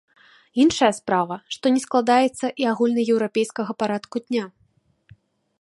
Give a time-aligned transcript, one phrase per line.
[0.63, 4.45] Іншая справа, што не складаецца і агульнаеўрапейскага парадку дня.